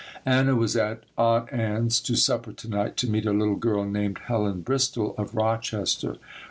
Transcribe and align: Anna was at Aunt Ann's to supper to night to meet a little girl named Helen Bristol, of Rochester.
Anna 0.25 0.55
was 0.55 0.75
at 0.75 1.03
Aunt 1.15 1.53
Ann's 1.53 1.99
to 2.01 2.15
supper 2.15 2.53
to 2.53 2.67
night 2.67 2.97
to 2.97 3.07
meet 3.07 3.27
a 3.27 3.31
little 3.33 3.53
girl 3.55 3.85
named 3.85 4.17
Helen 4.25 4.61
Bristol, 4.61 5.13
of 5.15 5.35
Rochester. 5.35 6.17